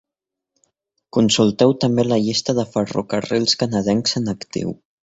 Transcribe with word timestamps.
Consulteu 1.17 1.75
també 1.85 2.07
la 2.09 2.19
llista 2.25 2.59
de 2.61 2.67
ferrocarrils 2.73 3.59
canadencs 3.63 4.23
en 4.25 4.35
actiu. 4.39 4.79